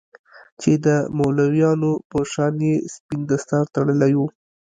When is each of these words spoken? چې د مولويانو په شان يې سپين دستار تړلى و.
چې 0.61 0.71
د 0.85 0.87
مولويانو 1.17 1.91
په 2.09 2.19
شان 2.31 2.53
يې 2.67 2.75
سپين 2.93 3.21
دستار 3.31 3.65
تړلى 3.75 4.11
و. 4.17 4.19